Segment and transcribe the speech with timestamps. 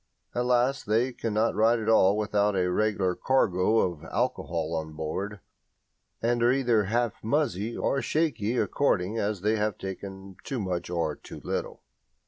[0.33, 5.41] At last they cannot ride at all without a regular cargo of alcohol on board,
[6.23, 11.15] and are either "half muzzy" or shaky according as they have taken too much or
[11.15, 11.83] too little.